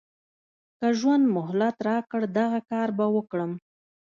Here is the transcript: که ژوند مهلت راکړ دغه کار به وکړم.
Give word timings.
که 0.79 0.87
ژوند 0.99 1.23
مهلت 1.37 1.75
راکړ 1.89 2.21
دغه 2.37 2.59
کار 2.69 2.89
به 2.97 3.05
وکړم. 3.15 3.51